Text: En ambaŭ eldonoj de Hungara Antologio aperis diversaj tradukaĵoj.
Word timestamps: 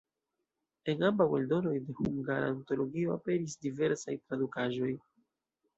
En 0.93 1.03
ambaŭ 1.09 1.27
eldonoj 1.39 1.73
de 1.89 1.97
Hungara 1.99 2.49
Antologio 2.55 3.15
aperis 3.19 3.57
diversaj 3.69 4.19
tradukaĵoj. 4.25 4.95